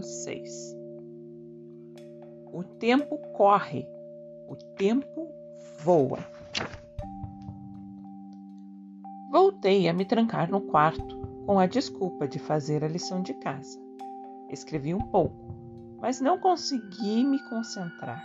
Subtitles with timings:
[0.00, 0.76] Capítulo 6
[2.52, 3.86] O tempo corre,
[4.48, 5.28] o tempo
[5.82, 6.18] voa.
[9.30, 13.78] Voltei a me trancar no quarto com a desculpa de fazer a lição de casa.
[14.48, 15.36] Escrevi um pouco,
[16.00, 18.24] mas não consegui me concentrar.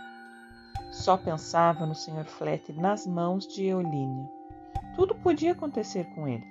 [0.92, 2.24] Só pensava no Sr.
[2.24, 4.28] Flett nas mãos de Eulínia.
[4.94, 6.44] Tudo podia acontecer com ele.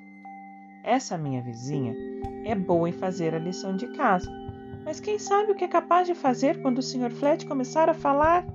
[0.84, 1.96] Essa minha vizinha
[2.46, 4.30] é boa em fazer a lição de casa,
[4.86, 7.10] mas quem sabe o que é capaz de fazer quando o Sr.
[7.10, 8.46] Flett começar a falar?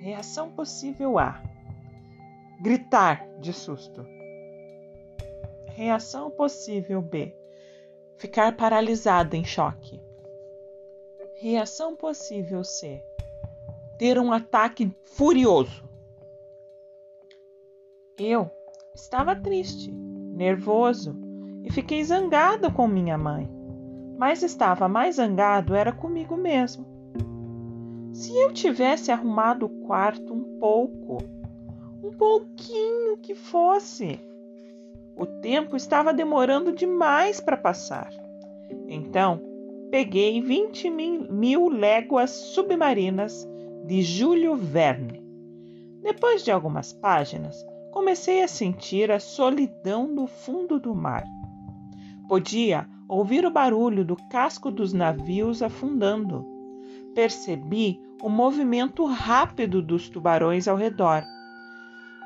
[0.00, 1.42] Reação possível A.
[2.60, 4.04] Gritar de susto.
[5.68, 7.34] Reação possível B.
[8.18, 9.98] Ficar paralisado em choque.
[11.40, 13.02] Reação possível C.
[13.96, 15.88] Ter um ataque furioso.
[18.18, 18.50] Eu
[18.94, 21.16] estava triste, nervoso
[21.64, 23.59] e fiquei zangado com minha mãe.
[24.20, 26.84] Mas estava mais zangado era comigo mesmo.
[28.12, 31.16] Se eu tivesse arrumado o quarto um pouco,
[32.04, 34.20] um pouquinho que fosse,
[35.16, 38.10] o tempo estava demorando demais para passar.
[38.86, 39.40] Então,
[39.90, 43.48] peguei 20 mil léguas submarinas
[43.86, 45.24] de Júlio Verne.
[46.02, 47.56] Depois de algumas páginas,
[47.90, 51.24] comecei a sentir a solidão do fundo do mar.
[52.28, 56.46] Podia ouvir o barulho do casco dos navios afundando.
[57.12, 61.24] Percebi o movimento rápido dos tubarões ao redor.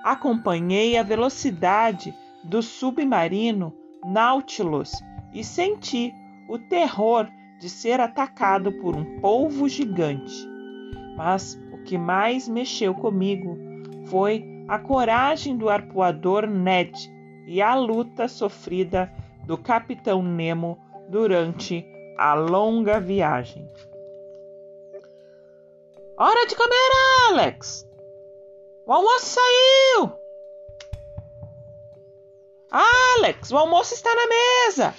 [0.04, 3.72] Acompanhei a velocidade do submarino
[4.04, 4.92] Nautilus
[5.32, 6.12] e senti
[6.50, 10.46] o terror de ser atacado por um polvo gigante.
[11.16, 13.56] Mas o que mais mexeu comigo
[14.04, 16.92] foi a coragem do arpoador Ned
[17.46, 19.10] e a luta sofrida
[19.46, 20.78] do capitão Nemo
[21.08, 21.86] durante
[22.18, 23.68] a longa viagem.
[26.16, 26.90] Hora de comer,
[27.30, 27.88] Alex!
[28.86, 30.12] O almoço saiu!
[32.70, 34.94] Alex, o almoço está na mesa!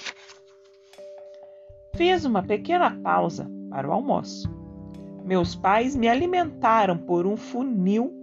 [1.96, 4.50] Fiz uma pequena pausa para o almoço.
[5.24, 8.14] Meus pais me alimentaram por um funil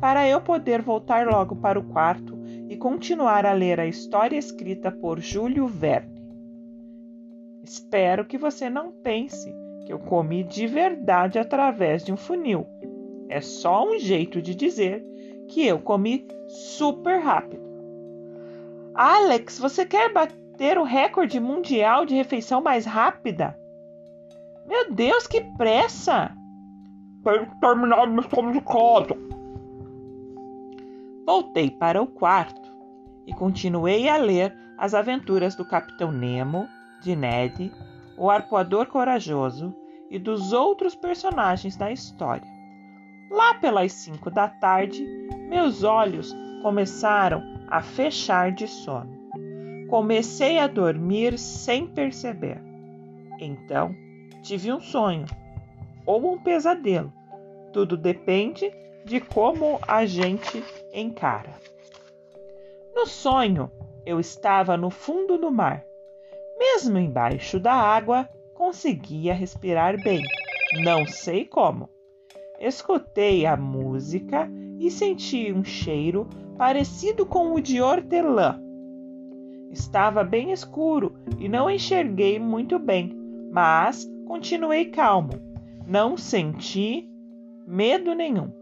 [0.00, 2.41] para eu poder voltar logo para o quarto
[2.72, 6.22] e continuar a ler a história escrita por Júlio Verne.
[7.62, 12.66] Espero que você não pense que eu comi de verdade através de um funil.
[13.28, 15.04] É só um jeito de dizer
[15.48, 17.62] que eu comi super rápido.
[18.94, 23.54] Alex, você quer bater o recorde mundial de refeição mais rápida?
[24.66, 26.34] Meu Deus, que pressa!
[27.22, 28.06] Tenho que terminar
[28.50, 29.32] de casa.
[31.26, 32.61] Voltei para o quarto
[33.26, 36.68] e continuei a ler as aventuras do Capitão Nemo,
[37.00, 37.72] de Ned,
[38.16, 39.74] o Arpoador Corajoso
[40.10, 42.46] e dos outros personagens da história.
[43.30, 45.06] Lá pelas cinco da tarde,
[45.48, 49.22] meus olhos começaram a fechar de sono.
[49.88, 52.60] Comecei a dormir sem perceber.
[53.40, 53.94] Então,
[54.42, 55.26] tive um sonho
[56.04, 57.12] ou um pesadelo.
[57.72, 58.70] Tudo depende
[59.04, 60.62] de como a gente
[60.92, 61.54] encara.
[62.94, 63.70] No sonho,
[64.04, 65.84] eu estava no fundo do mar.
[66.58, 70.22] Mesmo embaixo da água, conseguia respirar bem.
[70.84, 71.88] Não sei como.
[72.60, 74.48] Escutei a música
[74.78, 78.60] e senti um cheiro parecido com o de hortelã.
[79.70, 83.10] Estava bem escuro e não enxerguei muito bem,
[83.50, 85.32] mas continuei calmo.
[85.86, 87.08] Não senti
[87.66, 88.61] medo nenhum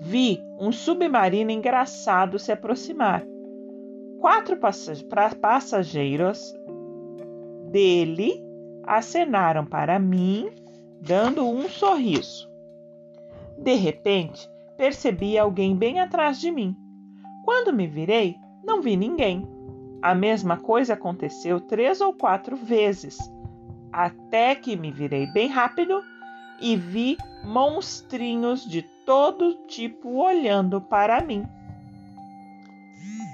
[0.00, 3.22] vi um submarino engraçado se aproximar.
[4.18, 4.56] Quatro
[5.40, 6.54] passageiros
[7.70, 8.42] dele
[8.84, 10.50] acenaram para mim,
[11.02, 12.50] dando um sorriso.
[13.58, 16.74] De repente, percebi alguém bem atrás de mim.
[17.44, 19.46] Quando me virei, não vi ninguém.
[20.00, 23.18] A mesma coisa aconteceu três ou quatro vezes,
[23.92, 26.02] até que me virei bem rápido
[26.60, 31.44] e vi monstrinhos de todo tipo olhando para mim.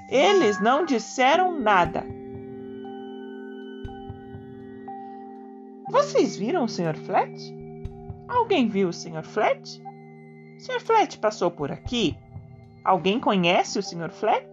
[0.08, 2.04] Eles não disseram nada.
[5.90, 6.96] Vocês viram o Sr.
[6.96, 7.32] Flat?
[8.28, 9.22] Alguém viu o Sr.
[9.22, 9.82] Flat?
[10.58, 10.80] Sr.
[10.80, 12.16] Flat passou por aqui?
[12.84, 14.10] Alguém conhece o Sr.
[14.10, 14.46] Flat?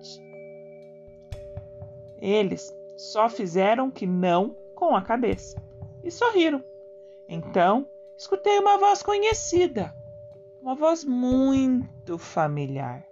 [2.19, 5.61] Eles só fizeram que não com a cabeça
[6.03, 6.63] e sorriram.
[7.27, 7.87] Então
[8.17, 9.93] escutei uma voz conhecida,
[10.61, 13.05] uma voz muito familiar.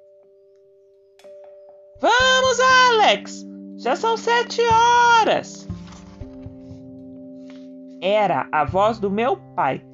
[1.99, 3.45] Vamos, Alex!
[3.77, 5.67] Já são sete horas!
[8.01, 9.85] Era a voz do meu pai.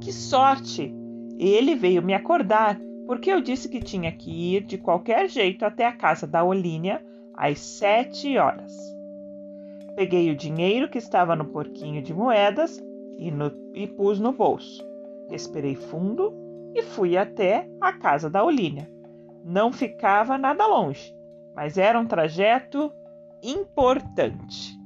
[0.00, 0.92] Que sorte!
[1.38, 5.86] Ele veio me acordar porque eu disse que tinha que ir de qualquer jeito até
[5.86, 7.04] a casa da Olínia
[7.34, 8.72] às sete horas.
[9.94, 12.82] Peguei o dinheiro que estava no porquinho de moedas
[13.18, 14.86] e, no, e pus no bolso.
[15.28, 16.32] Respirei fundo
[16.74, 18.90] e fui até a casa da Olínia.
[19.44, 21.14] Não ficava nada longe,
[21.54, 22.92] mas era um trajeto
[23.42, 24.81] importante.